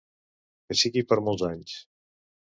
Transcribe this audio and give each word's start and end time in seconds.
Que 0.69 0.77
sigui 0.79 1.03
per 1.11 1.17
molts 1.27 1.43
anys. 1.49 1.75